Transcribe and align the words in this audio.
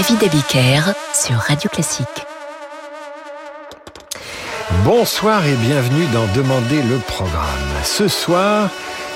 David 0.00 0.24
Abiker 0.24 0.94
sur 1.12 1.36
Radio 1.36 1.68
Classique. 1.68 2.06
Bonsoir 4.82 5.44
et 5.44 5.54
bienvenue 5.56 6.06
dans 6.14 6.26
Demander 6.34 6.82
le 6.82 6.96
programme. 6.96 7.44
Ce 7.84 8.08
soir, 8.08 8.70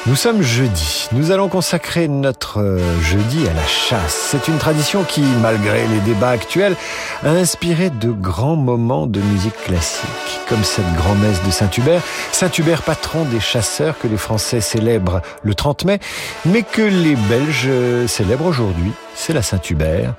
nous 0.05 0.15
sommes 0.15 0.43
jeudi. 0.43 1.09
Nous 1.13 1.31
allons 1.31 1.49
consacrer 1.49 2.07
notre 2.07 2.61
euh, 2.61 3.01
jeudi 3.01 3.49
à 3.49 3.55
la 3.55 3.67
chasse. 3.67 4.29
C'est 4.31 4.47
une 4.47 4.59
tradition 4.59 5.05
qui, 5.05 5.23
malgré 5.41 5.87
les 5.87 6.01
débats 6.01 6.29
actuels, 6.29 6.77
a 7.25 7.31
inspiré 7.31 7.89
de 7.89 8.11
grands 8.11 8.57
moments 8.57 9.07
de 9.07 9.21
musique 9.21 9.57
classique, 9.65 10.41
comme 10.51 10.65
cette 10.65 10.93
grand-messe 10.97 11.43
de 11.47 11.51
Saint-Hubert. 11.51 12.03
Saint-Hubert, 12.31 12.83
patron 12.83 13.25
des 13.25 13.41
chasseurs 13.41 13.99
que 13.99 14.07
les 14.07 14.19
Français 14.19 14.61
célèbrent 14.61 15.23
le 15.43 15.55
30 15.55 15.87
mai, 15.87 15.99
mais 16.45 16.63
que 16.63 16.83
les 16.83 17.17
Belges 17.17 17.71
célèbrent 18.07 18.45
aujourd'hui. 18.45 18.93
C'est 19.15 19.33
la 19.33 19.43
Saint-Hubert. 19.43 20.15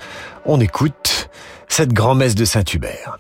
On 0.45 0.59
écoute 0.59 1.30
cette 1.67 1.94
grand-messe 1.94 2.35
de 2.35 2.45
Saint-Hubert. 2.45 3.20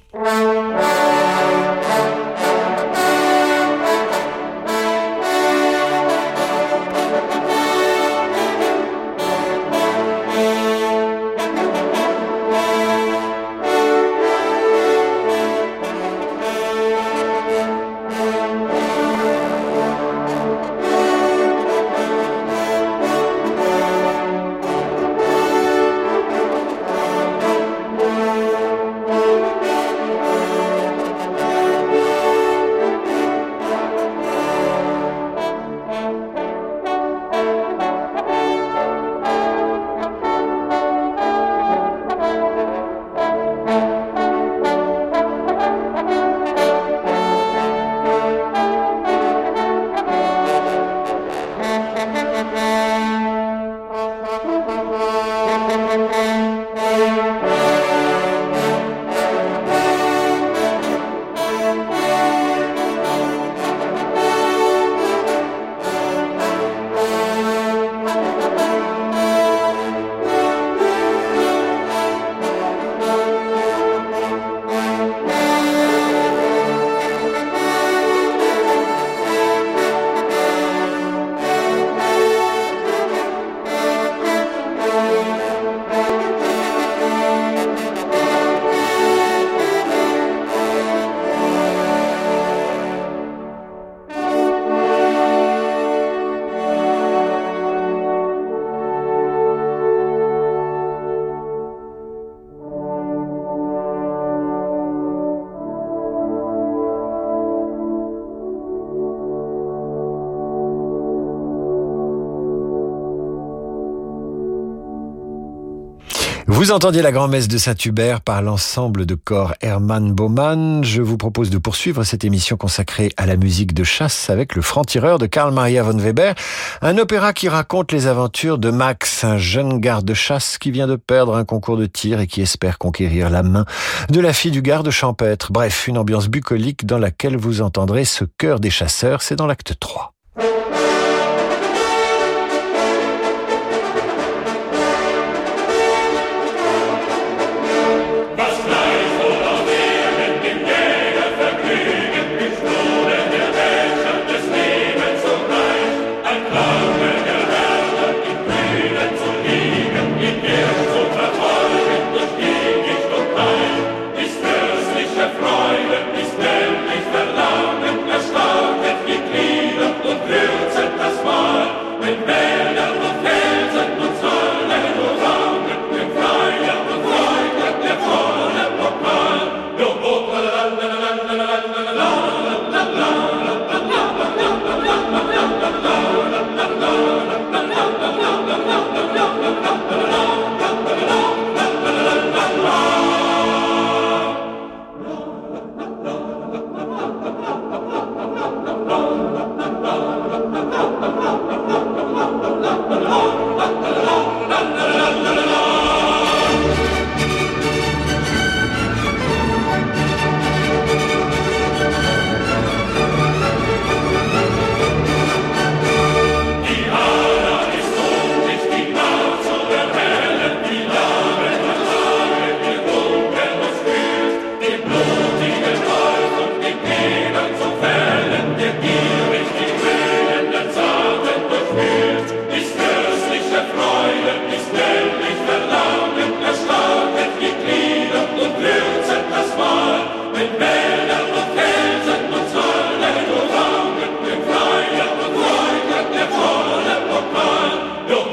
Vous 116.65 116.71
entendiez 116.71 117.03
la 117.03 117.11
grand-messe 117.11 117.47
de 117.47 117.59
Saint-Hubert 117.59 118.21
par 118.21 118.41
l'ensemble 118.41 119.05
de 119.05 119.13
corps 119.13 119.53
Hermann 119.61 120.11
Baumann. 120.11 120.83
Je 120.83 121.03
vous 121.03 121.15
propose 121.15 121.51
de 121.51 121.59
poursuivre 121.59 122.03
cette 122.03 122.23
émission 122.23 122.57
consacrée 122.57 123.11
à 123.17 123.27
la 123.27 123.35
musique 123.35 123.75
de 123.75 123.83
chasse 123.83 124.31
avec 124.31 124.55
le 124.55 124.63
franc-tireur 124.63 125.19
de 125.19 125.27
Karl 125.27 125.53
Maria 125.53 125.83
von 125.83 125.95
Weber, 125.95 126.33
un 126.81 126.97
opéra 126.97 127.33
qui 127.33 127.49
raconte 127.49 127.91
les 127.91 128.07
aventures 128.07 128.57
de 128.57 128.71
Max, 128.71 129.23
un 129.23 129.37
jeune 129.37 129.77
garde-chasse 129.77 130.57
qui 130.57 130.71
vient 130.71 130.87
de 130.87 130.95
perdre 130.95 131.35
un 131.35 131.45
concours 131.45 131.77
de 131.77 131.85
tir 131.85 132.19
et 132.19 132.25
qui 132.25 132.41
espère 132.41 132.79
conquérir 132.79 133.29
la 133.29 133.43
main 133.43 133.65
de 134.09 134.19
la 134.19 134.33
fille 134.33 134.49
du 134.49 134.63
garde 134.63 134.89
champêtre. 134.89 135.51
Bref, 135.51 135.87
une 135.87 135.99
ambiance 135.99 136.29
bucolique 136.29 136.87
dans 136.87 136.97
laquelle 136.97 137.37
vous 137.37 137.61
entendrez 137.61 138.05
ce 138.05 138.25
cœur 138.39 138.59
des 138.59 138.71
chasseurs, 138.71 139.21
c'est 139.21 139.35
dans 139.35 139.45
l'acte 139.45 139.75
3. 139.79 140.14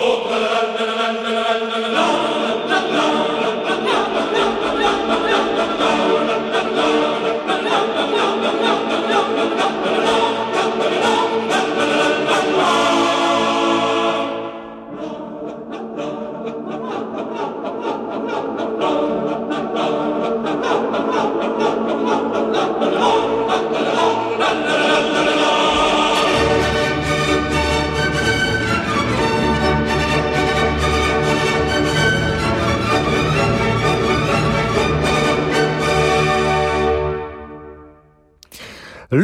Open 0.03 0.62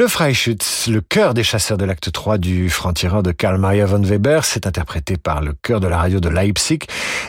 Le 0.08 0.10
Freischütz, 0.10 0.86
le 0.86 1.02
chœur 1.02 1.34
des 1.34 1.42
chasseurs 1.42 1.76
de 1.76 1.84
l'acte 1.84 2.10
3 2.10 2.38
du 2.38 2.70
franc-tireur 2.70 3.22
de 3.22 3.30
Karl 3.30 3.58
Maria 3.58 3.84
von 3.84 4.00
Weber, 4.00 4.42
c'est 4.42 4.66
interprété 4.66 5.18
par 5.18 5.42
le 5.42 5.52
chœur 5.52 5.80
de 5.80 5.86
la 5.86 5.98
radio 5.98 6.18
de 6.18 6.30
Leipzig 6.30 6.78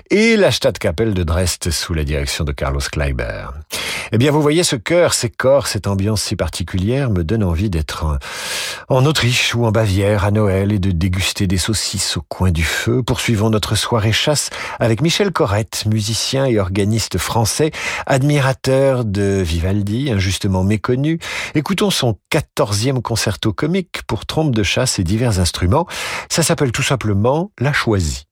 et 0.10 0.38
la 0.38 0.50
Stadtkapelle 0.50 1.14
de 1.14 1.24
Dresde 1.24 1.72
sous 1.72 1.94
la 1.94 2.06
direction 2.06 2.46
de 2.46 2.54
Carlos 2.54 2.80
Kleiber. 2.90 3.48
Eh 4.12 4.18
bien, 4.18 4.32
vous 4.32 4.42
voyez, 4.42 4.64
ce 4.64 4.76
chœur, 4.76 5.14
ces 5.14 5.30
corps, 5.30 5.68
cette 5.68 5.86
ambiance 5.86 6.24
si 6.24 6.36
particulière 6.36 7.12
me 7.12 7.24
donne 7.24 7.44
envie 7.44 7.70
d'être 7.70 8.18
en 8.88 9.06
Autriche 9.06 9.54
ou 9.54 9.66
en 9.66 9.72
Bavière 9.72 10.26
à 10.26 10.32
Noël 10.32 10.72
et 10.72 10.80
de 10.80 10.90
déguster 10.90 11.46
des 11.46 11.60
saucisses 11.60 12.18
au 12.18 12.22
coin 12.22 12.50
du 12.50 12.64
feu. 12.64 13.04
Poursuivons 13.04 13.52
notre 13.52 13.76
soirée 13.76 14.12
chasse 14.12 14.50
avec 14.80 15.02
Michel 15.02 15.32
Corrette, 15.32 15.86
musicien 15.86 16.46
et 16.46 16.60
organiste 16.60 17.20
français, 17.20 17.72
admirateur 18.08 19.06
de 19.06 19.42
Vivaldi, 19.44 20.12
injustement 20.12 20.64
méconnu. 20.64 21.20
Écoutons 21.54 21.92
son 21.92 22.18
quatorzième 22.30 23.04
concerto 23.04 23.54
comique 23.54 24.02
pour 24.08 24.26
trompe 24.26 24.56
de 24.56 24.64
chasse 24.64 24.98
et 24.98 25.04
divers 25.04 25.40
instruments. 25.40 25.86
Ça 26.30 26.42
s'appelle 26.42 26.72
tout 26.72 26.84
simplement 26.84 27.52
La 27.60 27.74
Choisie. 27.74 28.29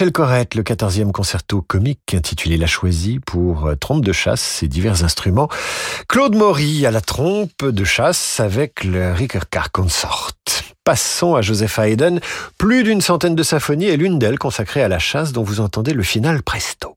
Michel 0.00 0.12
Corrette, 0.12 0.54
le 0.54 0.62
14e 0.62 1.10
concerto 1.10 1.60
comique 1.60 2.14
intitulé 2.14 2.56
La 2.56 2.66
Choisie 2.66 3.18
pour 3.18 3.66
euh, 3.66 3.74
trompe 3.74 4.02
de 4.02 4.12
chasse 4.12 4.62
et 4.62 4.66
divers 4.66 5.04
instruments. 5.04 5.50
Claude 6.08 6.34
Maury 6.34 6.86
à 6.86 6.90
la 6.90 7.02
trompe 7.02 7.66
de 7.66 7.84
chasse 7.84 8.40
avec 8.40 8.82
le 8.82 9.12
Rickercar 9.12 9.70
Consort. 9.70 10.30
Passons 10.84 11.34
à 11.34 11.42
Joseph 11.42 11.78
Haydn. 11.78 12.18
Plus 12.56 12.82
d'une 12.82 13.02
centaine 13.02 13.34
de 13.34 13.42
symphonies 13.42 13.88
et 13.88 13.98
l'une 13.98 14.18
d'elles 14.18 14.38
consacrée 14.38 14.82
à 14.82 14.88
la 14.88 14.98
chasse 14.98 15.32
dont 15.32 15.42
vous 15.42 15.60
entendez 15.60 15.92
le 15.92 16.02
final 16.02 16.42
presto. 16.42 16.96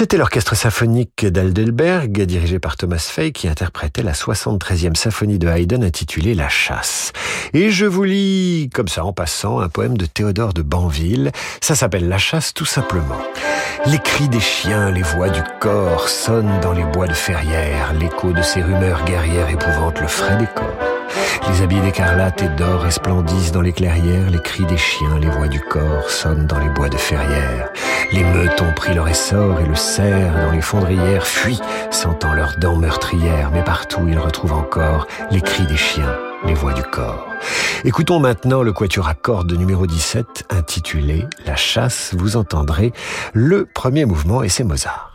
C'était 0.00 0.16
l'orchestre 0.16 0.56
symphonique 0.56 1.26
d'Aldelberg, 1.26 2.22
dirigé 2.22 2.58
par 2.58 2.78
Thomas 2.78 3.06
Fay, 3.06 3.32
qui 3.32 3.48
interprétait 3.48 4.02
la 4.02 4.12
73e 4.12 4.94
symphonie 4.94 5.38
de 5.38 5.46
Haydn 5.46 5.84
intitulée 5.84 6.34
La 6.34 6.48
chasse. 6.48 7.12
Et 7.52 7.68
je 7.68 7.84
vous 7.84 8.04
lis, 8.04 8.70
comme 8.72 8.88
ça 8.88 9.04
en 9.04 9.12
passant, 9.12 9.60
un 9.60 9.68
poème 9.68 9.98
de 9.98 10.06
Théodore 10.06 10.54
de 10.54 10.62
Banville. 10.62 11.32
Ça 11.60 11.74
s'appelle 11.74 12.08
La 12.08 12.16
chasse 12.16 12.54
tout 12.54 12.64
simplement. 12.64 13.20
Les 13.84 13.98
cris 13.98 14.30
des 14.30 14.40
chiens, 14.40 14.90
les 14.90 15.02
voix 15.02 15.28
du 15.28 15.42
corps 15.60 16.08
sonnent 16.08 16.60
dans 16.62 16.72
les 16.72 16.84
bois 16.84 17.06
de 17.06 17.12
Ferrières. 17.12 17.92
L'écho 17.92 18.32
de 18.32 18.40
ces 18.40 18.62
rumeurs 18.62 19.04
guerrières 19.04 19.50
épouvante 19.50 20.00
le 20.00 20.08
frais 20.08 20.38
des 20.38 20.46
corps. 20.46 20.89
Les 21.50 21.62
habits 21.62 21.80
d'écarlate 21.80 22.42
et 22.42 22.48
d'or 22.48 22.82
resplendissent 22.82 23.50
dans 23.50 23.60
les 23.60 23.72
clairières, 23.72 24.30
les 24.30 24.40
cris 24.40 24.64
des 24.66 24.76
chiens, 24.76 25.18
les 25.18 25.28
voix 25.28 25.48
du 25.48 25.58
corps 25.58 26.08
sonnent 26.08 26.46
dans 26.46 26.60
les 26.60 26.68
bois 26.68 26.88
de 26.88 26.96
ferrières. 26.96 27.70
Les 28.12 28.22
meutes 28.22 28.60
ont 28.62 28.72
pris 28.72 28.94
leur 28.94 29.08
essor 29.08 29.58
et 29.58 29.66
le 29.66 29.74
cerf 29.74 30.32
dans 30.46 30.52
les 30.52 30.60
fondrières 30.60 31.26
fuit, 31.26 31.60
sentant 31.90 32.34
leurs 32.34 32.56
dents 32.58 32.76
meurtrières, 32.76 33.50
mais 33.52 33.64
partout 33.64 34.06
ils 34.06 34.18
retrouvent 34.18 34.52
encore 34.52 35.08
les 35.32 35.40
cris 35.40 35.66
des 35.66 35.76
chiens, 35.76 36.16
les 36.46 36.54
voix 36.54 36.72
du 36.72 36.82
corps. 36.82 37.26
Écoutons 37.84 38.20
maintenant 38.20 38.62
le 38.62 38.72
quatuor 38.72 39.08
à 39.08 39.14
cordes 39.14 39.52
numéro 39.52 39.88
17 39.88 40.44
intitulé 40.50 41.26
La 41.46 41.56
chasse, 41.56 42.14
vous 42.16 42.36
entendrez 42.36 42.92
le 43.32 43.66
premier 43.66 44.04
mouvement 44.04 44.44
et 44.44 44.48
c'est 44.48 44.64
Mozart. 44.64 45.09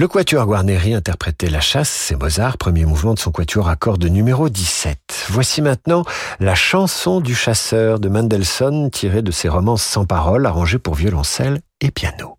Le 0.00 0.08
quatuor 0.08 0.46
Guarneri 0.46 0.94
interprétait 0.94 1.50
La 1.50 1.60
chasse, 1.60 1.90
c'est 1.90 2.16
Mozart, 2.16 2.56
premier 2.56 2.86
mouvement 2.86 3.12
de 3.12 3.18
son 3.18 3.32
quatuor 3.32 3.68
à 3.68 3.76
cordes 3.76 4.02
numéro 4.02 4.48
17. 4.48 5.26
Voici 5.28 5.60
maintenant 5.60 6.06
la 6.38 6.54
chanson 6.54 7.20
du 7.20 7.34
chasseur 7.34 8.00
de 8.00 8.08
Mendelssohn 8.08 8.90
tirée 8.90 9.20
de 9.20 9.30
ses 9.30 9.50
romances 9.50 9.82
sans 9.82 10.06
paroles 10.06 10.46
arrangées 10.46 10.78
pour 10.78 10.94
violoncelle 10.94 11.60
et 11.82 11.90
piano. 11.90 12.29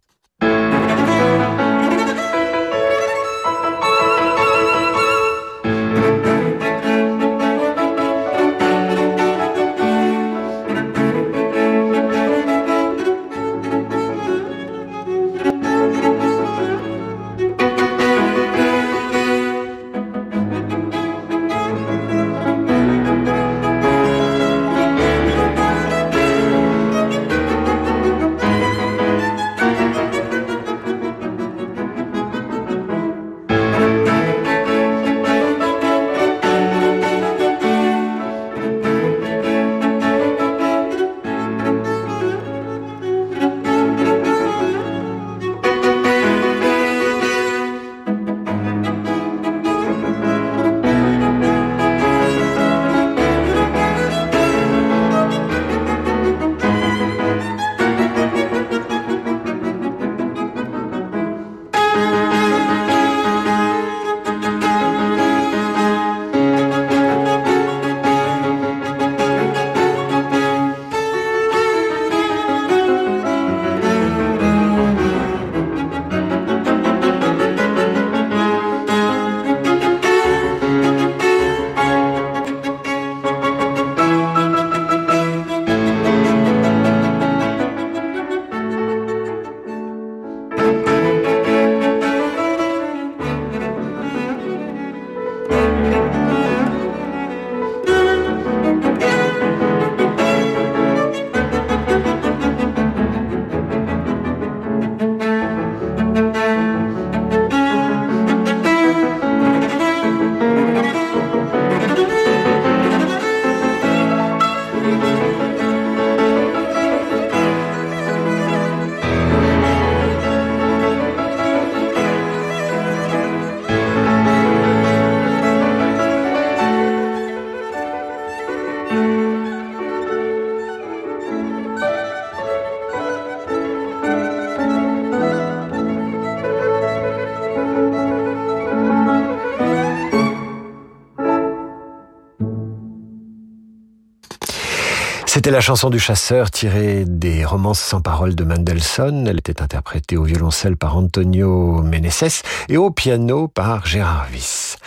C'était 145.41 145.49
la 145.49 145.60
chanson 145.60 145.89
du 145.89 145.97
chasseur 145.97 146.51
tirée 146.51 147.04
des 147.04 147.43
romances 147.45 147.80
sans 147.80 147.99
paroles 147.99 148.36
de 148.36 148.43
Mendelssohn. 148.43 149.25
Elle 149.27 149.39
était 149.39 149.63
interprétée 149.63 150.15
au 150.15 150.21
violoncelle 150.21 150.77
par 150.77 150.95
Antonio 150.95 151.82
Meneses 151.82 152.43
et 152.69 152.77
au 152.77 152.91
piano 152.91 153.47
par 153.47 153.88
Gérard 153.88 154.27
Wyss. 154.32 154.77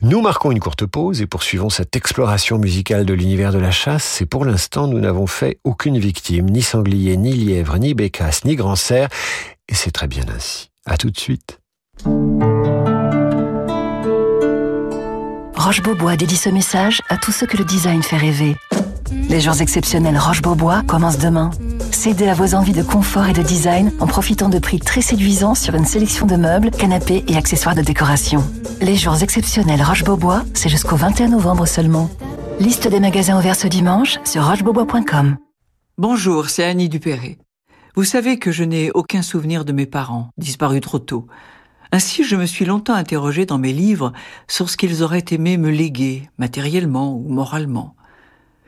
Nous 0.00 0.22
marquons 0.22 0.50
une 0.50 0.60
courte 0.60 0.86
pause 0.86 1.20
et 1.20 1.26
poursuivons 1.26 1.68
cette 1.68 1.94
exploration 1.94 2.56
musicale 2.56 3.04
de 3.04 3.12
l'univers 3.12 3.52
de 3.52 3.58
la 3.58 3.70
chasse. 3.70 4.22
Et 4.22 4.24
pour 4.24 4.46
l'instant, 4.46 4.86
nous 4.86 4.98
n'avons 4.98 5.26
fait 5.26 5.58
aucune 5.62 5.98
victime, 5.98 6.48
ni 6.48 6.62
sanglier, 6.62 7.18
ni 7.18 7.34
lièvre, 7.34 7.76
ni 7.76 7.92
bécasse, 7.92 8.46
ni 8.46 8.56
grand 8.56 8.76
cerf. 8.76 9.10
Et 9.68 9.74
c'est 9.74 9.90
très 9.90 10.06
bien 10.06 10.24
ainsi. 10.34 10.70
À 10.86 10.96
tout 10.96 11.10
de 11.10 11.18
suite. 11.18 11.60
Roche 15.54 15.82
Beaubois 15.82 16.16
dédie 16.16 16.38
ce 16.38 16.48
message 16.48 17.02
à 17.10 17.18
tous 17.18 17.32
ceux 17.32 17.46
que 17.46 17.58
le 17.58 17.64
design 17.66 18.02
fait 18.02 18.16
rêver. 18.16 18.56
Les 19.12 19.40
jours 19.40 19.60
exceptionnels 19.60 20.18
Roche-Beaubois 20.18 20.82
commencent 20.86 21.18
demain. 21.18 21.50
Cédez 21.90 22.28
à 22.28 22.34
vos 22.34 22.54
envies 22.54 22.72
de 22.72 22.82
confort 22.82 23.26
et 23.26 23.32
de 23.32 23.42
design 23.42 23.92
en 24.00 24.06
profitant 24.06 24.48
de 24.48 24.58
prix 24.58 24.78
très 24.78 25.00
séduisants 25.00 25.54
sur 25.54 25.74
une 25.74 25.84
sélection 25.84 26.26
de 26.26 26.36
meubles, 26.36 26.70
canapés 26.70 27.24
et 27.28 27.36
accessoires 27.36 27.74
de 27.74 27.82
décoration. 27.82 28.42
Les 28.80 28.96
jours 28.96 29.22
exceptionnels 29.22 29.82
Roche-Beaubois, 29.82 30.44
c'est 30.54 30.68
jusqu'au 30.68 30.96
21 30.96 31.28
novembre 31.28 31.66
seulement. 31.66 32.10
Liste 32.60 32.88
des 32.88 33.00
magasins 33.00 33.38
ouverts 33.38 33.56
ce 33.56 33.68
dimanche 33.68 34.18
sur 34.24 34.44
rochebeaubois.com. 34.46 35.36
Bonjour, 35.96 36.48
c'est 36.48 36.64
Annie 36.64 36.88
Dupéré. 36.88 37.38
Vous 37.94 38.04
savez 38.04 38.38
que 38.38 38.52
je 38.52 38.64
n'ai 38.64 38.90
aucun 38.92 39.22
souvenir 39.22 39.64
de 39.64 39.72
mes 39.72 39.86
parents, 39.86 40.30
disparus 40.38 40.80
trop 40.80 40.98
tôt. 40.98 41.26
Ainsi, 41.90 42.22
je 42.22 42.36
me 42.36 42.46
suis 42.46 42.64
longtemps 42.64 42.94
interrogé 42.94 43.46
dans 43.46 43.58
mes 43.58 43.72
livres 43.72 44.12
sur 44.46 44.68
ce 44.68 44.76
qu'ils 44.76 45.02
auraient 45.02 45.24
aimé 45.30 45.56
me 45.56 45.70
léguer, 45.70 46.28
matériellement 46.36 47.14
ou 47.14 47.28
moralement. 47.28 47.94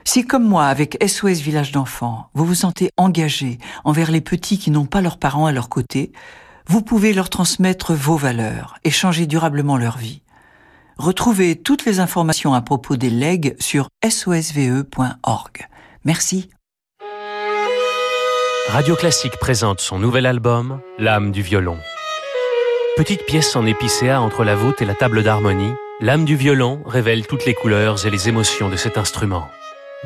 Si 0.05 0.27
comme 0.27 0.45
moi, 0.45 0.67
avec 0.67 0.97
SOS 1.07 1.41
Village 1.41 1.73
d'enfants, 1.73 2.31
vous 2.35 2.45
vous 2.45 2.55
sentez 2.55 2.91
engagé 2.97 3.59
envers 3.85 4.11
les 4.11 4.21
petits 4.21 4.59
qui 4.59 4.71
n'ont 4.71 4.87
pas 4.87 5.01
leurs 5.01 5.19
parents 5.19 5.47
à 5.47 5.53
leur 5.53 5.69
côté, 5.69 6.13
vous 6.67 6.83
pouvez 6.83 7.13
leur 7.13 7.31
transmettre 7.31 7.95
vos 7.95 8.17
valeurs 8.17 8.79
et 8.85 8.91
changer 8.91 9.27
durablement 9.27 9.77
leur 9.77 9.99
vie. 9.99 10.23
Retrouvez 10.97 11.57
toutes 11.57 11.85
les 11.85 11.99
informations 11.99 12.55
à 12.55 12.61
propos 12.61 12.97
des 12.97 13.11
legs 13.11 13.57
sur 13.59 13.89
sosve.org. 14.07 15.69
Merci. 16.05 16.51
Radio 18.69 18.95
Classique 18.95 19.37
présente 19.41 19.81
son 19.81 19.99
nouvel 19.99 20.27
album, 20.27 20.81
L'âme 20.99 21.33
du 21.33 21.43
violon. 21.43 21.79
Petite 22.97 23.25
pièce 23.27 23.57
en 23.57 23.67
épicéa 23.67 24.21
entre 24.21 24.45
la 24.45 24.55
voûte 24.55 24.81
et 24.81 24.85
la 24.85 24.95
table 24.95 25.23
d'harmonie, 25.23 25.73
L'âme 26.01 26.25
du 26.25 26.37
violon 26.37 26.83
révèle 26.87 27.27
toutes 27.27 27.47
les 27.47 27.55
couleurs 27.55 28.07
et 28.07 28.11
les 28.11 28.29
émotions 28.29 28.69
de 28.69 28.77
cet 28.77 28.97
instrument. 28.97 29.49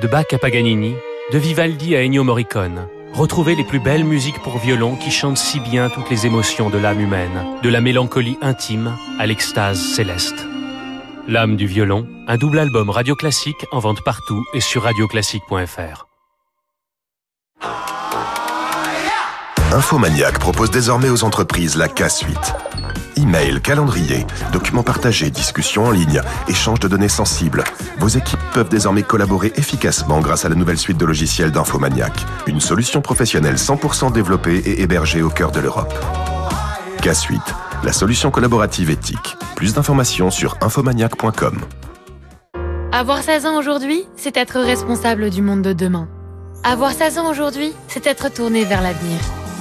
De 0.03 0.09
Bach 0.09 0.27
à 0.33 0.39
Paganini, 0.39 0.97
de 1.31 1.39
Vivaldi 1.39 1.95
à 1.95 2.01
Ennio 2.03 2.25
Morricone, 2.25 2.89
retrouvez 3.13 3.55
les 3.55 3.63
plus 3.63 3.79
belles 3.79 4.03
musiques 4.03 4.43
pour 4.43 4.59
violon 4.59 4.97
qui 4.97 5.13
chantent 5.13 5.39
si 5.39 5.61
bien 5.61 5.89
toutes 5.89 6.11
les 6.11 6.27
émotions 6.27 6.69
de 6.69 6.79
l'âme 6.79 7.01
humaine, 7.01 7.61
de 7.63 7.69
la 7.69 7.81
mélancolie 7.81 8.37
intime 8.43 8.97
à 9.21 9.27
l'extase 9.27 9.79
céleste. 9.79 10.35
L'âme 11.29 11.55
du 11.55 11.69
violon, 11.69 12.09
un 12.27 12.37
double 12.37 12.59
album 12.59 12.91
radio 12.91 13.15
classique 13.15 13.67
en 13.71 13.79
vente 13.79 14.03
partout 14.05 14.45
et 14.53 14.61
sur 14.61 14.83
radioclassique.fr. 14.83 16.09
Infomaniac 19.73 20.41
propose 20.41 20.73
désormais 20.73 21.09
aux 21.09 21.23
entreprises 21.23 21.77
la 21.77 21.87
K-Suite. 21.87 22.55
Email, 23.17 23.61
calendrier, 23.61 24.27
documents 24.53 24.83
partagés, 24.83 25.31
discussions 25.31 25.87
en 25.87 25.91
ligne, 25.91 26.21
échange 26.49 26.81
de 26.81 26.89
données 26.89 27.09
sensibles. 27.09 27.65
Vos 27.99 28.09
équipes 28.09 28.41
peuvent 28.53 28.69
désormais 28.69 29.03
collaborer 29.03 29.53
efficacement 29.57 30.21
grâce 30.21 30.45
à 30.45 30.49
la 30.49 30.55
nouvelle 30.55 30.79
suite 30.79 30.99
de 30.99 31.05
logiciels 31.05 31.51
d'Infomaniac. 31.53 32.13
Une 32.47 32.61
solution 32.61 33.01
professionnelle 33.01 33.57
100% 33.57 34.13
développée 34.13 34.59
et 34.59 34.83
hébergée 34.83 35.23
au 35.23 35.31
cœur 35.31 35.53
de 35.53 35.61
l'Europe. 35.61 35.95
K-Suite, 37.03 37.55
la 37.83 37.93
solution 37.93 38.31
collaborative 38.31 38.91
éthique. 38.91 39.37
Plus 39.57 39.75
d'informations 39.75 40.31
sur 40.31 40.57
infomaniac.com. 40.61 41.61
Avoir 42.93 43.23
16 43.23 43.47
ans 43.47 43.59
aujourd'hui, 43.59 44.05
c'est 44.17 44.37
être 44.37 44.61
responsable 44.61 45.31
du 45.31 45.43
monde 45.43 45.63
de 45.63 45.73
demain. 45.73 46.09
Avoir 46.63 46.93
16 46.93 47.19
ans 47.19 47.31
aujourd'hui, 47.31 47.73
c'est 47.89 48.07
être 48.07 48.33
tourné 48.33 48.65
vers 48.65 48.81
l'avenir. 48.81 49.19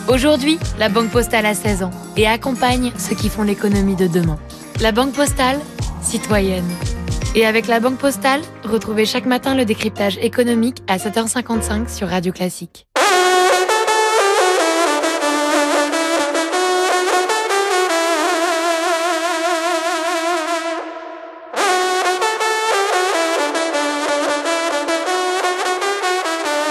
Aujourd'hui, 0.09 0.59
la 0.79 0.89
Banque 0.89 1.09
Postale 1.09 1.45
a 1.45 1.55
16 1.55 1.83
ans 1.83 1.91
et 2.17 2.27
accompagne 2.27 2.91
ceux 2.97 3.15
qui 3.15 3.29
font 3.29 3.43
l'économie 3.43 3.95
de 3.95 4.07
demain. 4.07 4.37
La 4.81 4.91
Banque 4.91 5.13
Postale, 5.13 5.59
citoyenne. 6.01 6.67
Et 7.35 7.45
avec 7.45 7.67
la 7.67 7.79
Banque 7.79 7.97
Postale, 7.97 8.41
retrouvez 8.65 9.05
chaque 9.05 9.25
matin 9.25 9.55
le 9.55 9.63
décryptage 9.63 10.17
économique 10.17 10.83
à 10.87 10.97
7h55 10.97 11.89
sur 11.89 12.09
Radio 12.09 12.33
Classique. 12.33 12.85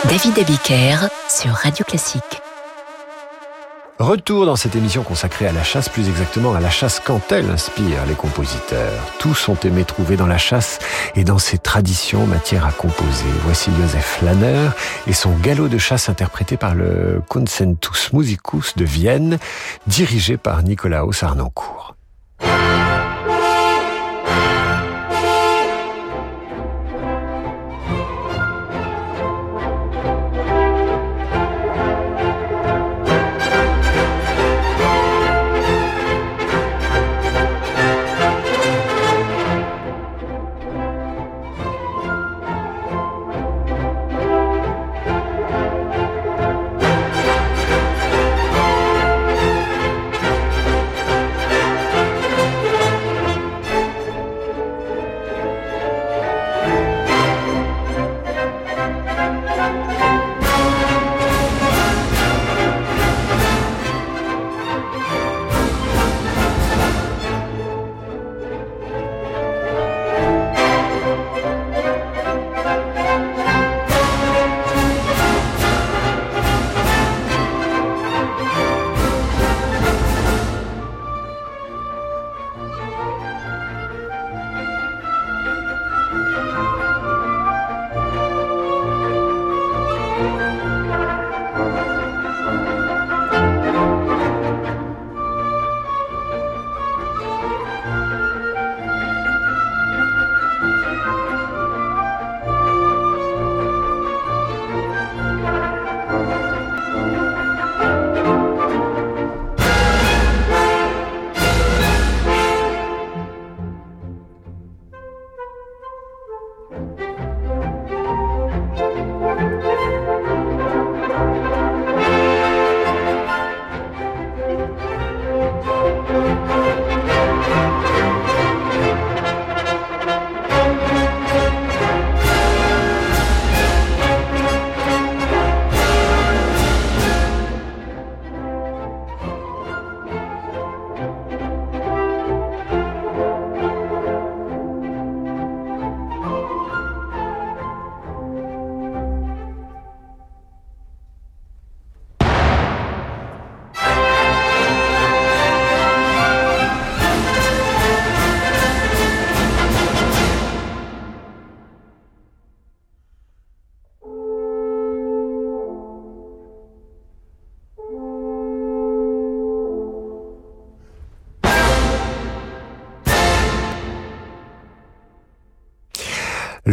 David 0.05 0.39
Abiker 0.39 1.09
sur 1.31 1.53
Radio 1.53 1.85
Classique. 1.87 2.43
Retour 4.03 4.47
dans 4.47 4.57
cette 4.57 4.75
émission 4.75 5.05
consacrée 5.05 5.47
à 5.47 5.53
la 5.53 5.63
chasse, 5.63 5.89
plus 5.89 6.09
exactement 6.09 6.55
à 6.55 6.61
la 6.61 6.71
chasse 6.71 6.99
quand 6.99 7.31
elle 7.31 7.49
inspire 7.49 8.05
les 8.09 8.17
compositeurs. 8.17 9.01
Tous 9.21 9.49
ont 9.49 9.57
aimé 9.63 9.85
trouver 9.85 10.17
dans 10.17 10.27
la 10.27 10.39
chasse 10.39 10.81
et 11.15 11.23
dans 11.23 11.39
ses 11.39 11.57
traditions 11.57 12.27
matière 12.27 12.67
à 12.67 12.73
composer. 12.73 13.31
Voici 13.45 13.71
Joseph 13.81 14.21
Lanner 14.23 14.71
et 15.07 15.13
son 15.13 15.31
galop 15.37 15.69
de 15.69 15.79
chasse 15.79 16.09
interprété 16.09 16.57
par 16.57 16.75
le 16.75 17.23
Concentus 17.29 18.13
Musicus 18.13 18.77
de 18.77 18.85
Vienne, 18.85 19.39
dirigé 19.87 20.37
par 20.37 20.65
Nicolaus 20.65 21.23
Arnoncourt. 21.23 21.95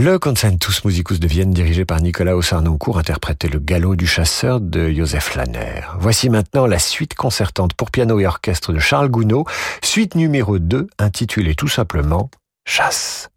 Le 0.02 0.18
Concentus 0.18 0.86
Musicus 0.86 1.20
de 1.20 1.28
Vienne, 1.28 1.52
dirigé 1.52 1.84
par 1.84 2.00
Nicolas 2.00 2.38
Ossarnoncourt, 2.38 3.00
interprétait 3.00 3.50
le 3.50 3.60
galop 3.60 3.98
du 3.98 4.08
chasseur 4.08 4.62
de 4.62 4.90
Joseph 4.94 5.36
Lanner. 5.36 5.82
Voici 6.00 6.30
maintenant 6.30 6.68
la 6.68 6.80
suite 6.80 7.16
concertante 7.16 7.74
pour 7.74 7.92
piano 7.92 8.18
et 8.18 8.26
orchestre 8.26 8.72
de 8.72 8.80
Charles 8.80 9.10
Gounod, 9.10 9.44
suite 9.84 10.16
numéro 10.16 10.58
2, 10.58 10.88
intitulée 11.00 11.54
tout 11.54 11.68
simplement 11.68 12.32
Chasse. 12.66 13.30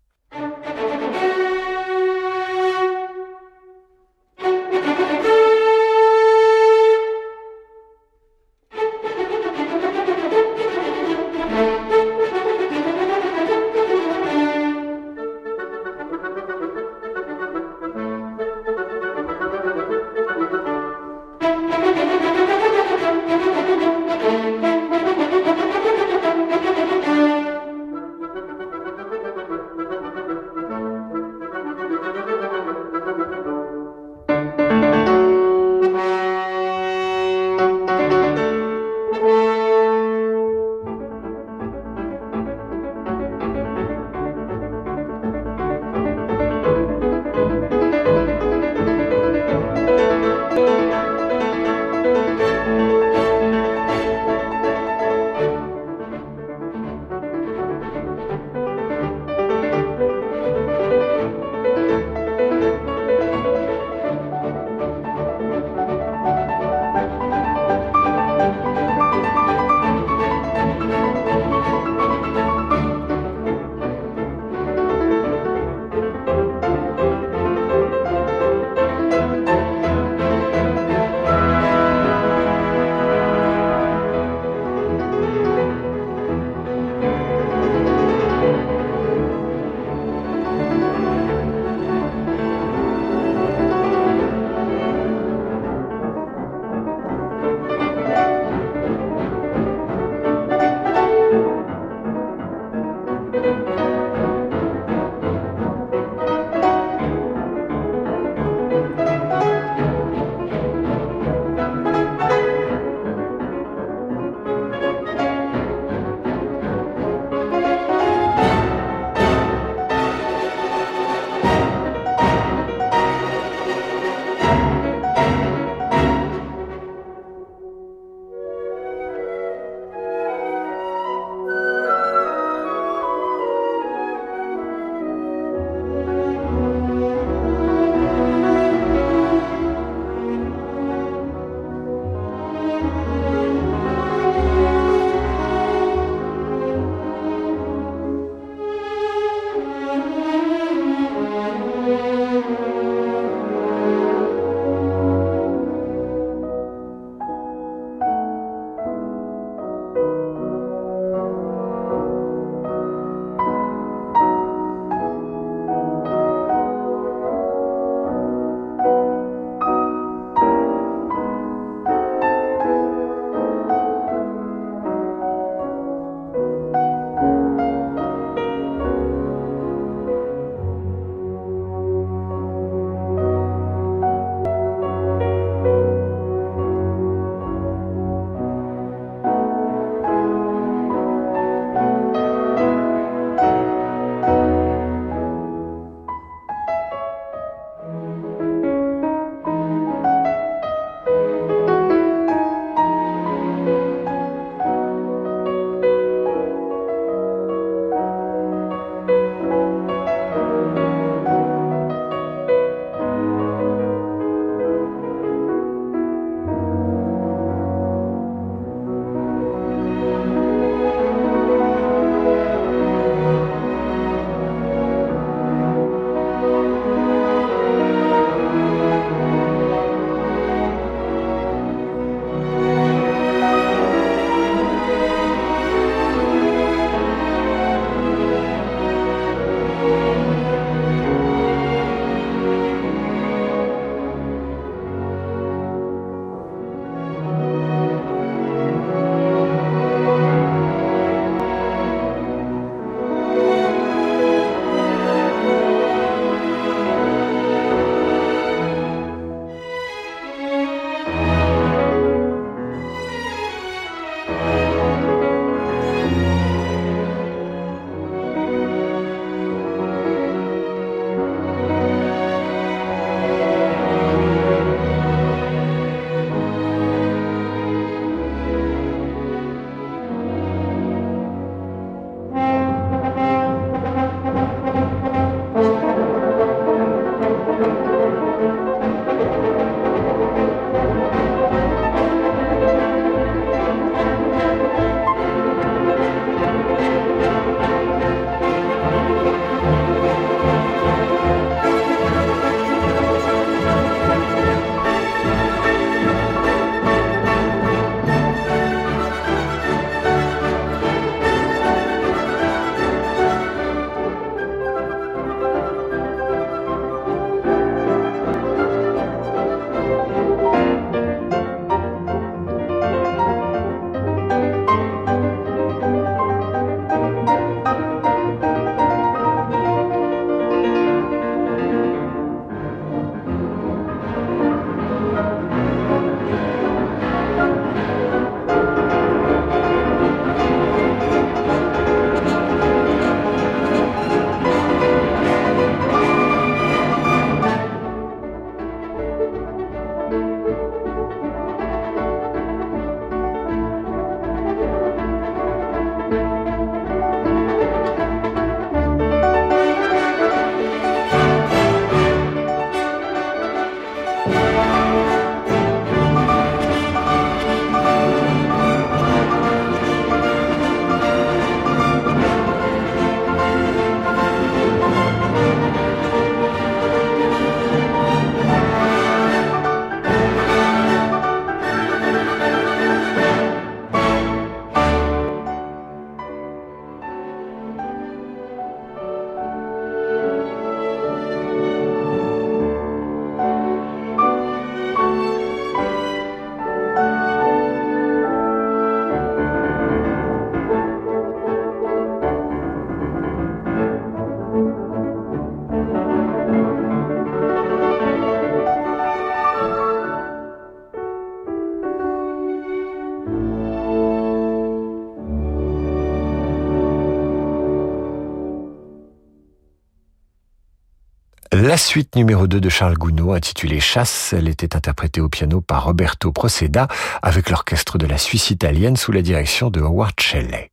Suite 421.93 422.17
numéro 422.17 422.47
2 422.47 422.59
de 422.59 422.71
Charles 422.71 422.97
Gounod, 422.97 423.37
intitulée 423.37 423.79
Chasse, 423.79 424.33
elle 424.33 424.49
était 424.49 424.77
interprétée 424.77 425.21
au 425.21 425.29
piano 425.29 425.61
par 425.61 425.85
Roberto 425.85 426.33
Proceda 426.33 426.89
avec 427.21 427.51
l'orchestre 427.51 427.99
de 427.99 428.07
la 428.07 428.17
Suisse 428.17 428.49
italienne 428.49 428.97
sous 428.97 429.13
la 429.13 429.21
direction 429.21 429.69
de 429.69 429.83
Howard 429.83 430.19
Shelley. 430.19 430.72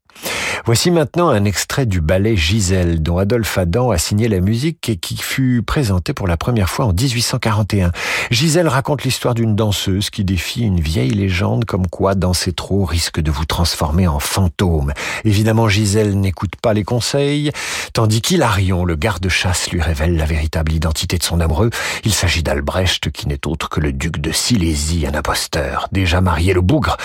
Voici 0.66 0.92
maintenant 0.92 1.30
un 1.30 1.46
extrait 1.46 1.86
du 1.86 2.02
ballet 2.02 2.36
Gisèle, 2.36 3.02
dont 3.02 3.18
Adolphe 3.18 3.58
Adam 3.58 3.92
a 3.92 3.98
signé 3.98 4.28
la 4.28 4.40
musique 4.40 4.90
et 4.90 4.98
qui 4.98 5.18
fut 5.18 5.64
présenté 5.64 6.14
pour 6.14 6.28
la 6.28 6.38
première 6.38 6.70
fois 6.70 6.86
en 6.86 6.94
1841. 6.94 7.92
Gisèle 8.30 8.68
raconte 8.68 9.04
l'histoire 9.04 9.34
d'une 9.34 9.56
danseuse 9.56 10.10
qui 10.10 10.24
défie 10.24 10.62
une 10.62 10.80
vieille 10.80 11.12
légende 11.12 11.66
comme 11.66 11.88
quoi 11.88 12.14
danser 12.14 12.54
trop 12.54 12.86
risque 12.86 13.20
de 13.20 13.32
vous 13.32 13.46
transformer 13.46 14.08
en 14.08 14.20
fantôme. 14.20 14.94
Évidemment, 15.24 15.70
Gisèle 15.70 16.20
n'écoute 16.20 16.56
pas 16.62 16.74
les 16.74 16.84
conseils, 16.84 17.52
tandis 17.94 18.22
qu'Hilarion, 18.22 18.86
le 18.86 18.96
garde-chasse, 18.96 19.72
lui 19.72 19.82
révèle 19.82 20.18
la 20.18 20.26
véritable 20.26 20.74
identité 20.74 21.18
de 21.18 21.24
son 21.24 21.40
amoureux. 21.40 21.70
Il 22.04 22.14
s'agit 22.14 22.44
d'Albrecht, 22.44 23.12
qui 23.12 23.28
n'est 23.28 23.48
autre 23.48 23.70
que 23.70 23.80
le 23.80 23.94
duc 23.94 24.20
de 24.20 24.32
Silésie, 24.32 25.08
un 25.08 25.16
imposteur, 25.16 25.88
déjà 25.92 26.22
marié 26.22 26.54
le 26.54 26.62
bougre. 26.62 26.98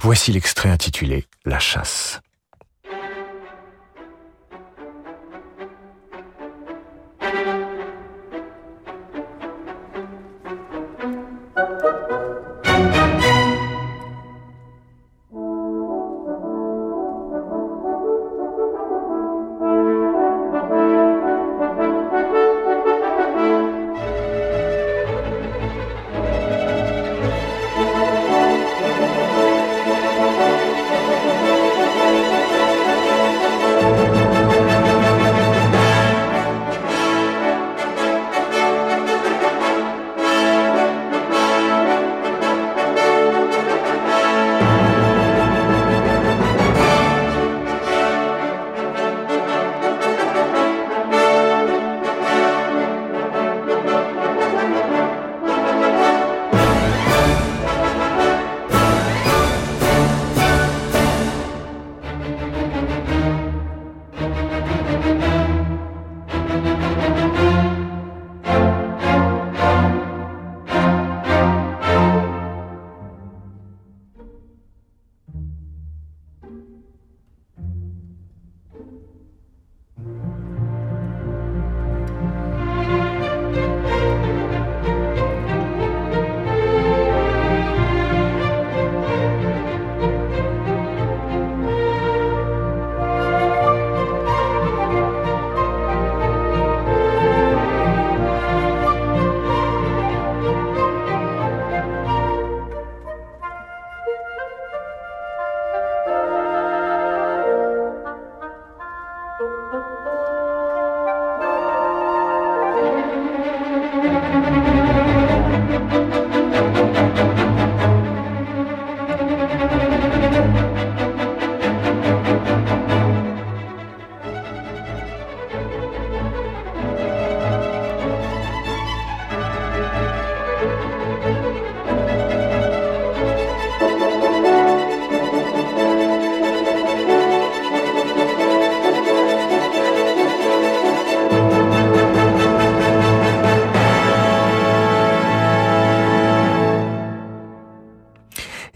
Voici 0.00 0.32
l'extrait 0.32 0.70
intitulé 0.70 1.26
La 1.44 1.58
chasse. 1.58 2.20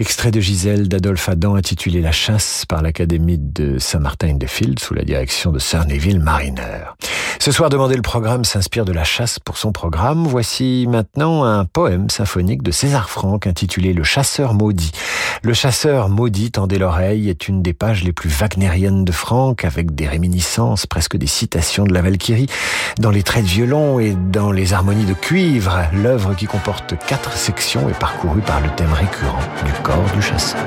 De 0.04 0.40
Gisèle 0.40 0.86
d'Adolphe 0.86 1.30
Adam 1.30 1.54
intitulé 1.54 2.02
La 2.02 2.12
chasse 2.12 2.66
par 2.66 2.82
l'Académie 2.82 3.38
de 3.38 3.78
Saint-Martin-in-the-Field 3.78 4.78
sous 4.78 4.92
la 4.92 5.02
direction 5.02 5.50
de 5.50 5.58
Sir 5.58 5.86
Neville 5.86 6.20
Mariner. 6.20 6.84
Ce 7.44 7.52
soir, 7.52 7.68
Demander 7.68 7.96
le 7.96 8.00
programme 8.00 8.42
s'inspire 8.42 8.86
de 8.86 8.92
la 8.94 9.04
chasse 9.04 9.38
pour 9.38 9.58
son 9.58 9.70
programme. 9.70 10.26
Voici 10.26 10.86
maintenant 10.88 11.44
un 11.44 11.66
poème 11.66 12.08
symphonique 12.08 12.62
de 12.62 12.70
César 12.70 13.10
Franck 13.10 13.46
intitulé 13.46 13.92
Le 13.92 14.02
chasseur 14.02 14.54
maudit. 14.54 14.92
Le 15.42 15.52
chasseur 15.52 16.08
maudit, 16.08 16.52
tendez 16.52 16.78
l'oreille, 16.78 17.28
est 17.28 17.46
une 17.46 17.60
des 17.60 17.74
pages 17.74 18.02
les 18.02 18.12
plus 18.12 18.30
wagnériennes 18.30 19.04
de 19.04 19.12
Franck, 19.12 19.66
avec 19.66 19.94
des 19.94 20.08
réminiscences, 20.08 20.86
presque 20.86 21.18
des 21.18 21.26
citations 21.26 21.84
de 21.84 21.92
la 21.92 22.00
Valkyrie, 22.00 22.48
dans 22.98 23.10
les 23.10 23.22
traits 23.22 23.44
de 23.44 23.50
violon 23.50 23.98
et 23.98 24.14
dans 24.14 24.50
les 24.50 24.72
harmonies 24.72 25.04
de 25.04 25.12
cuivre. 25.12 25.82
L'œuvre 25.92 26.32
qui 26.34 26.46
comporte 26.46 26.94
quatre 27.06 27.34
sections 27.34 27.90
est 27.90 27.98
parcourue 27.98 28.40
par 28.40 28.62
le 28.62 28.70
thème 28.70 28.94
récurrent 28.94 29.44
du 29.66 29.72
corps 29.82 30.10
du 30.14 30.22
chasseur. 30.22 30.64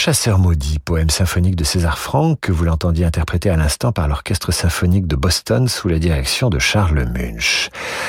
Chasseur 0.00 0.38
maudit, 0.38 0.78
poème 0.78 1.10
symphonique 1.10 1.56
de 1.56 1.62
César 1.62 1.98
Franck, 1.98 2.40
que 2.40 2.52
vous 2.52 2.64
l'entendiez 2.64 3.04
interpréter 3.04 3.50
à 3.50 3.56
l'instant 3.58 3.92
par 3.92 4.08
l'orchestre 4.08 4.50
symphonique 4.50 5.06
de 5.06 5.14
Boston 5.14 5.68
sous 5.68 5.88
la 5.88 5.98
direction 5.98 6.48
de 6.48 6.58
Charles 6.58 7.04
Munch. 7.04 7.68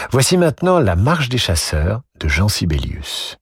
Voici 0.10 0.38
maintenant 0.38 0.80
la 0.80 0.96
marche 0.96 1.28
des 1.28 1.38
chasseurs 1.38 2.00
de 2.18 2.30
Jean 2.30 2.48
Sibelius. 2.48 3.41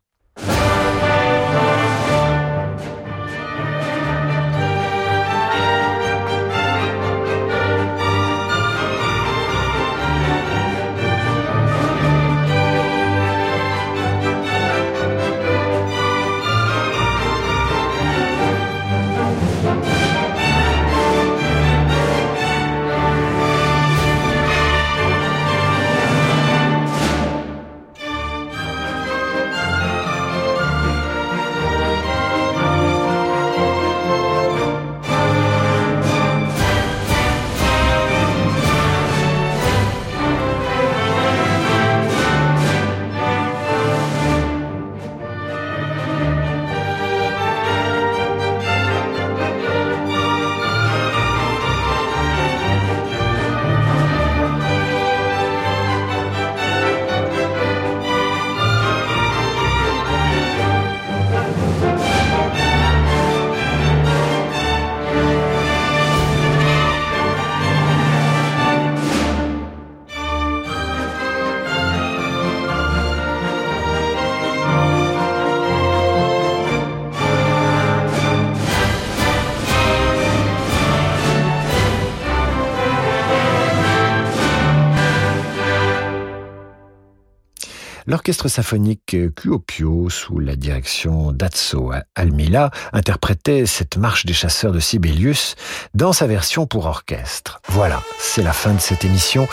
L'orchestre 88.29 88.47
symphonique 88.47 89.17
Kuopio, 89.35 90.07
sous 90.11 90.37
la 90.37 90.55
direction 90.55 91.31
d'Azzo 91.31 91.91
Almila, 92.13 92.69
interprétait 92.93 93.65
cette 93.65 93.97
marche 93.97 94.27
des 94.27 94.33
chasseurs 94.33 94.71
de 94.71 94.79
Sibelius 94.79 95.55
dans 95.95 96.13
sa 96.13 96.27
version 96.27 96.67
pour 96.67 96.85
orchestre. 96.85 97.59
Voilà, 97.69 98.03
c'est 98.19 98.43
la 98.43 98.53
fin 98.53 98.75
de 98.75 98.79
cette 98.79 99.03
émission, 99.03 99.47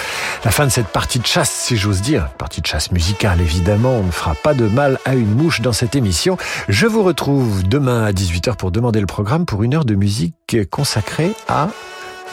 la 0.44 0.50
fin 0.50 0.66
de 0.66 0.70
cette 0.70 0.88
partie 0.88 1.20
de 1.20 1.26
chasse, 1.26 1.50
si 1.50 1.78
j'ose 1.78 2.02
dire. 2.02 2.28
Partie 2.36 2.60
de 2.60 2.66
chasse 2.66 2.92
musicale, 2.92 3.40
évidemment, 3.40 3.92
on 3.92 4.02
ne 4.02 4.10
fera 4.10 4.34
pas 4.34 4.52
de 4.52 4.68
mal 4.68 4.98
à 5.06 5.14
une 5.14 5.34
mouche 5.34 5.62
dans 5.62 5.72
cette 5.72 5.96
émission. 5.96 6.36
Je 6.68 6.86
vous 6.86 7.02
retrouve 7.02 7.66
demain 7.66 8.04
à 8.04 8.12
18h 8.12 8.56
pour 8.56 8.72
demander 8.72 9.00
le 9.00 9.06
programme 9.06 9.46
pour 9.46 9.62
une 9.62 9.72
heure 9.72 9.86
de 9.86 9.94
musique 9.94 10.68
consacrée 10.70 11.32
à 11.48 11.70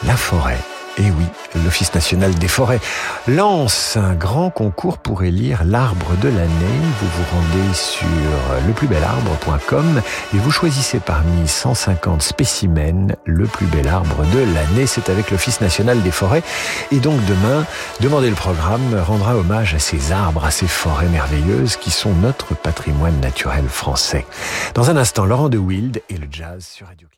la 0.06 0.14
forêt. 0.14 0.58
Et 0.98 1.10
oui, 1.10 1.26
l'Office 1.64 1.94
national 1.94 2.34
des 2.34 2.48
forêts 2.48 2.80
lance 3.26 3.96
un 3.96 4.14
grand 4.14 4.50
concours 4.50 4.98
pour 4.98 5.24
élire 5.24 5.64
l'arbre 5.64 6.16
de 6.20 6.28
l'année. 6.28 6.80
Vous 7.00 7.08
vous 7.08 7.24
rendez 7.32 7.74
sur 7.74 8.06
leplusbelarbre.com 8.66 10.02
et 10.34 10.38
vous 10.38 10.50
choisissez 10.50 11.00
parmi 11.00 11.48
150 11.48 12.22
spécimens 12.22 13.16
le 13.24 13.46
plus 13.46 13.66
bel 13.66 13.88
arbre 13.88 14.24
de 14.32 14.38
l'année. 14.54 14.86
C'est 14.86 15.08
avec 15.08 15.30
l'Office 15.30 15.60
national 15.60 16.02
des 16.02 16.12
forêts. 16.12 16.42
Et 16.92 17.00
donc 17.00 17.24
demain, 17.26 17.64
Demandez 18.00 18.28
le 18.28 18.36
programme 18.36 18.94
rendra 19.06 19.36
hommage 19.36 19.74
à 19.74 19.78
ces 19.78 20.12
arbres, 20.12 20.44
à 20.44 20.50
ces 20.50 20.66
forêts 20.66 21.08
merveilleuses 21.08 21.76
qui 21.76 21.90
sont 21.90 22.12
notre 22.12 22.54
patrimoine 22.54 23.18
naturel 23.20 23.66
français. 23.68 24.26
Dans 24.74 24.90
un 24.90 24.96
instant, 24.96 25.24
Laurent 25.24 25.48
de 25.48 25.58
Wild 25.58 26.02
et 26.08 26.16
le 26.16 26.26
jazz 26.30 26.66
sur 26.66 26.86
Radio. 26.86 27.08